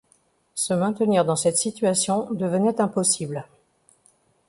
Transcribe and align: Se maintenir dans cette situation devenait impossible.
Se 0.55 0.73
maintenir 0.73 1.25
dans 1.25 1.35
cette 1.35 1.59
situation 1.59 2.31
devenait 2.33 2.81
impossible. 2.81 3.45